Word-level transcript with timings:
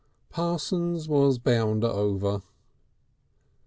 Parsons 0.31 1.07
was 1.07 1.37
bound 1.37 1.83
over. 1.83 2.41